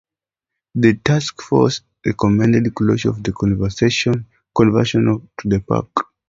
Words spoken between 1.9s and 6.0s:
recommended closure and conversion to a park.